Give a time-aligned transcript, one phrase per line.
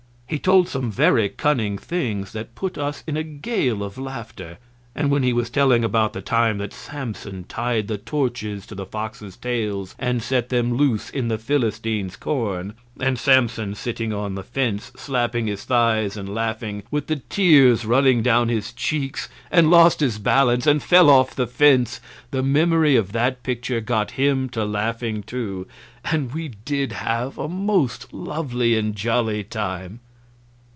[0.27, 4.59] He told some very cunning things that put us in a gale of laughter;
[4.95, 8.85] and when he was telling about the time that Samson tied the torches to the
[8.85, 14.43] foxes' tails and set them loose in the Philistines' corn, and Samson sitting on the
[14.43, 19.99] fence slapping his thighs and laughing, with the tears running down his cheeks, and lost
[19.99, 21.99] his balance and fell off the fence,
[22.31, 25.67] the memory of that picture got him to laughing, too,
[26.05, 29.99] and we did have a most lovely and jolly time.